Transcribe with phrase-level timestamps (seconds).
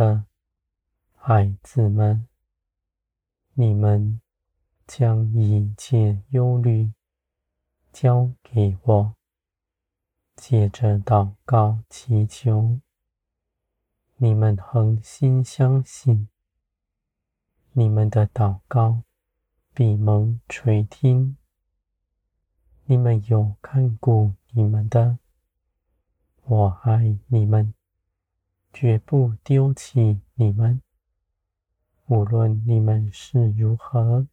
[0.00, 0.24] 的
[1.14, 2.26] 孩子们，
[3.52, 4.18] 你们
[4.86, 6.94] 将一切忧虑
[7.92, 9.14] 交给我，
[10.34, 12.80] 借着祷告祈求，
[14.16, 16.28] 你们恒心相信，
[17.72, 19.02] 你们的祷告
[19.74, 21.36] 必蒙垂听。
[22.86, 25.18] 你们有看顾你们的，
[26.44, 27.74] 我爱你们，
[28.72, 30.80] 绝不丢弃你们。
[32.06, 34.26] 无论你们是如何，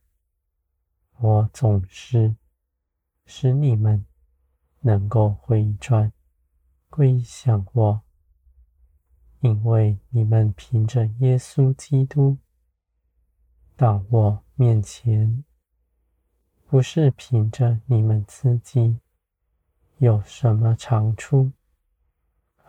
[1.17, 2.35] 我总是
[3.25, 4.05] 使你们
[4.81, 6.11] 能够回转
[6.89, 8.01] 归向我，
[9.41, 12.37] 因为你们凭着耶稣基督
[13.75, 15.43] 到我面前。
[16.69, 18.99] 不是凭着你们自己
[19.99, 21.51] 有什么长处，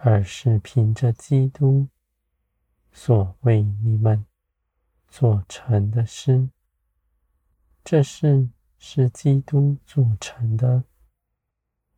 [0.01, 1.89] 而是凭着基督
[2.93, 4.25] 所为你们
[5.09, 6.49] 做成的事。
[7.85, 10.85] 这事是基督做成的，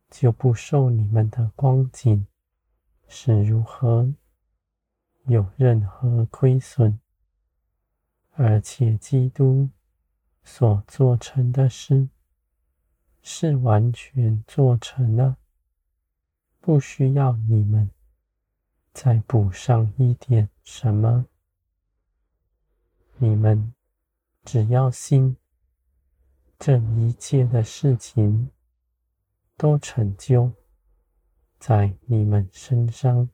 [0.09, 2.27] 就不受你们的光景
[3.07, 4.13] 是如何
[5.25, 6.99] 有任何亏损，
[8.31, 9.69] 而且基督。
[10.43, 12.09] 所做成的事
[13.21, 15.37] 是完全做成了，
[16.61, 17.89] 不需要你们
[18.93, 21.25] 再补上一点什么。
[23.17, 23.73] 你们
[24.45, 25.35] 只要信，
[26.57, 28.51] 这一切的事情
[29.57, 30.51] 都成就
[31.59, 33.29] 在你们身上，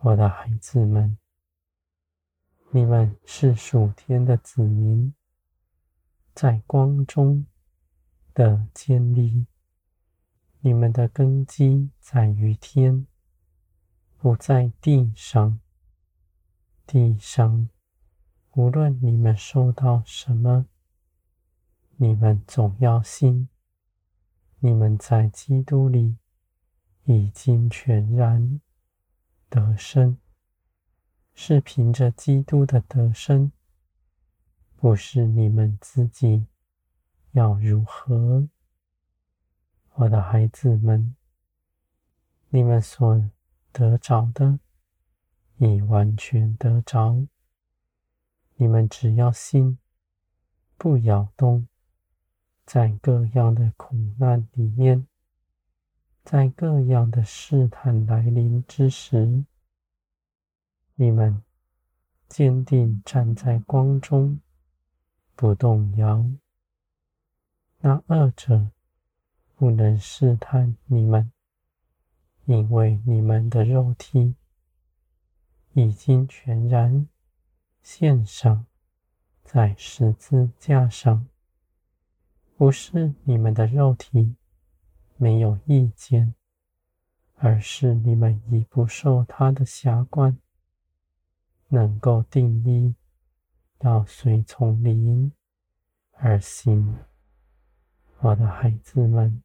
[0.00, 1.16] 我的孩子们，
[2.70, 5.12] 你们是属天的子民。
[6.34, 7.46] 在光中
[8.34, 9.46] 的建立，
[10.66, 13.06] 你们的根基在于天，
[14.18, 15.60] 不在地上。
[16.84, 17.68] 地上，
[18.54, 20.66] 无论你们受到什么，
[21.98, 23.48] 你们总要信，
[24.58, 26.16] 你们在基督里
[27.04, 28.60] 已经全然
[29.48, 30.18] 得胜，
[31.32, 33.52] 是凭着基督的得胜。
[34.74, 36.48] 不是你们自己
[37.30, 38.48] 要如何，
[39.98, 41.16] 我的孩子们，
[42.50, 43.30] 你们所
[43.72, 44.58] 得着的
[45.56, 47.26] 已完全得着。
[48.56, 49.78] 你们只要心，
[50.76, 51.66] 不摇动，
[52.66, 55.06] 在各样的苦难里面，
[56.22, 59.46] 在各样的试探来临之时，
[60.96, 61.42] 你们
[62.28, 64.40] 坚定站在光中。
[65.34, 66.24] 不动摇，
[67.78, 68.70] 那二者
[69.56, 71.32] 不能试探你们，
[72.44, 74.36] 因为你们的肉体
[75.72, 77.08] 已经全然
[77.82, 78.66] 献上
[79.42, 81.26] 在十字架上。
[82.56, 84.36] 不是你们的肉体
[85.16, 86.34] 没有意见，
[87.34, 90.38] 而是你们已不受他的辖管，
[91.68, 92.94] 能够定意。
[93.80, 95.30] 要随从灵
[96.12, 96.96] 而行，
[98.20, 99.42] 我的孩子们，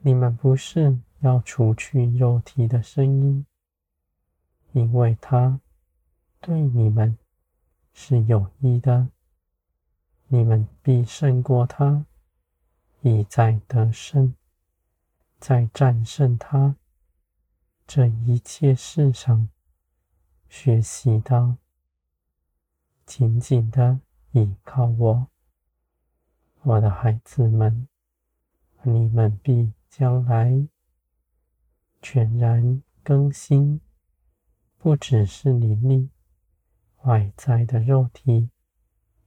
[0.00, 3.44] 你们不是要除去肉体的声音，
[4.72, 5.60] 因为它
[6.40, 7.18] 对你们
[7.92, 9.08] 是有益的。
[10.28, 12.04] 你们必胜过它，
[13.00, 14.34] 已在得胜，
[15.40, 16.76] 在战胜它
[17.86, 19.48] 这一切事上
[20.48, 21.56] 学习到。
[23.06, 24.00] 紧紧的
[24.32, 25.28] 依靠我，
[26.60, 27.88] 我的孩子们，
[28.82, 30.68] 你们必将来
[32.00, 33.80] 全然更新，
[34.76, 36.10] 不只是灵力，
[37.02, 38.50] 外在的肉体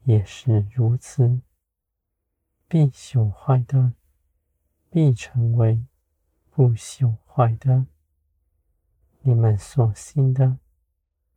[0.03, 1.41] 也是如此。
[2.67, 3.93] 必朽坏的，
[4.89, 5.85] 必成为
[6.49, 7.85] 不朽坏的。
[9.21, 10.57] 你们所信的，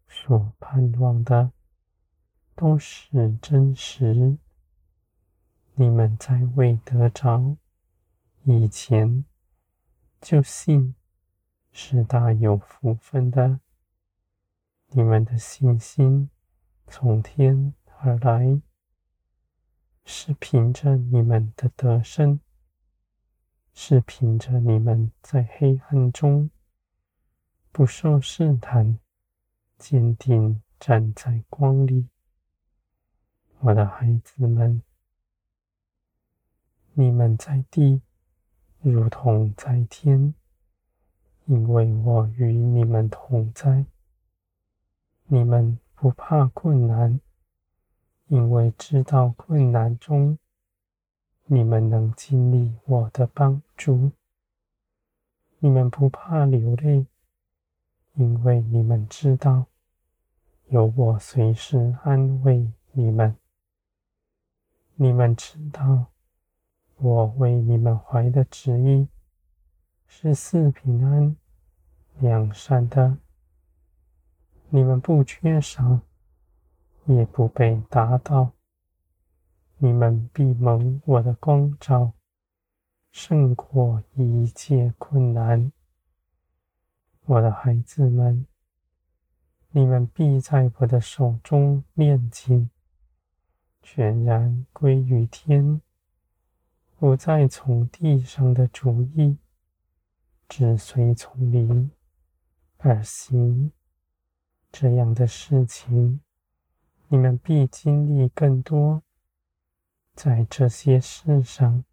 [0.09, 1.53] 所盼望的。
[2.57, 4.39] 都是真实。
[5.75, 7.57] 你们在未得着
[8.47, 9.25] 以前
[10.21, 10.95] 就信，
[11.73, 13.61] 是大有福分的。
[14.89, 16.29] 你们的信心
[16.87, 18.61] 从天而来，
[20.05, 22.39] 是凭着你们的得胜，
[23.73, 26.51] 是凭着你们在黑暗中
[27.73, 28.99] 不受试探，
[29.79, 32.11] 坚定站在光里。
[33.61, 34.83] 我的孩子们，
[36.93, 38.03] 你们在地
[38.87, 40.35] 如同在天，
[41.47, 43.87] 因为我与你们同在。
[45.25, 47.19] 你们不怕困难，
[48.27, 50.39] 因为知道困难中，
[51.47, 54.11] 你们能经历我的帮助。
[55.61, 57.07] 你们不怕流泪，
[58.17, 59.65] 因为你们知道，
[60.67, 63.35] 有我随时安慰你们。
[64.97, 66.09] 你们知道，
[67.05, 69.07] 我为你们怀的旨意
[70.07, 71.37] 是四平安、
[72.19, 73.19] 良善的。
[74.71, 76.01] 你们不缺少，
[77.05, 78.53] 也不被打倒。
[79.77, 82.15] 你们必蒙我的光照，
[83.13, 85.71] 胜过一切困难。
[87.27, 88.47] 我的孩子们，
[89.73, 92.71] 你们必在我的手中炼净，
[93.83, 95.83] 全然归于天，
[97.05, 99.37] 不再从地上的主意，
[100.49, 101.91] 只随从灵
[102.79, 103.71] 而行。
[104.73, 106.23] 这样的事情，
[107.09, 109.03] 你们必经历更多。
[110.15, 111.85] 在这些事上，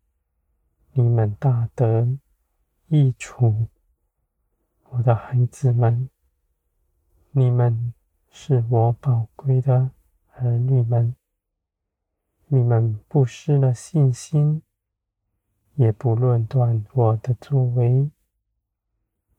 [0.94, 2.18] 你们大得
[2.88, 3.68] 益处。
[4.92, 6.10] 我的孩子们，
[7.32, 7.94] 你们
[8.30, 9.92] 是我宝贵的
[10.36, 11.14] 儿女们。
[12.48, 14.64] 你们不失了信心，
[15.82, 18.12] 也不论断我的作为。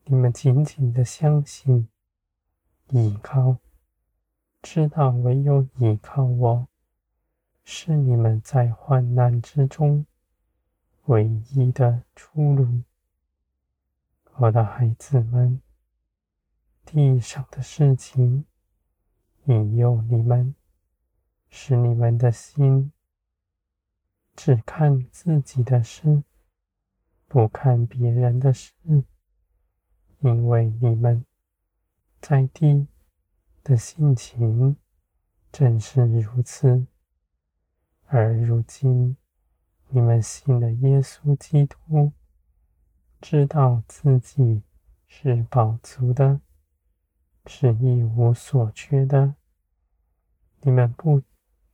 [0.06, 1.88] 你们紧紧的相信。
[2.88, 3.58] 倚靠，
[4.60, 6.66] 知道唯有倚靠我，
[7.62, 10.04] 是你们在患难之中
[11.04, 12.82] 唯一的出路。
[14.34, 15.62] 我的孩子们，
[16.84, 18.44] 地上的事情
[19.44, 20.56] 引诱你们，
[21.48, 22.90] 使你们的心
[24.34, 26.24] 只看自己的事，
[27.32, 28.74] 不看别人的事，
[30.20, 31.24] 因为你们。
[32.20, 32.86] 在地
[33.64, 34.76] 的性情
[35.50, 36.86] 正是如此，
[38.04, 39.16] 而如今
[39.88, 42.12] 你们信了耶稣基督，
[43.22, 44.62] 知道自己
[45.06, 46.38] 是饱足的，
[47.46, 49.36] 是一无所缺的。
[50.60, 51.22] 你们不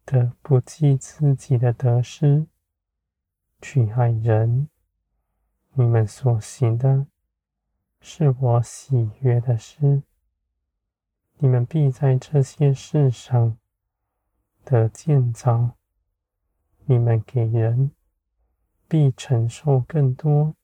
[0.04, 2.46] 得不记自己的得失，
[3.60, 4.68] 去爱人。
[5.80, 7.06] 你们所行的
[8.00, 10.02] 是我喜悦的事。
[11.36, 13.56] 你们必在这些事上
[14.64, 15.76] 得建造，
[16.86, 17.92] 你们给人
[18.88, 20.56] 必承受更多，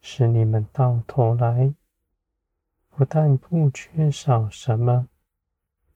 [0.00, 1.72] 使你们到头来
[2.90, 5.06] 不但不缺少什么，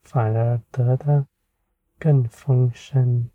[0.02, 1.26] 反而得的
[1.98, 3.28] 更丰盛。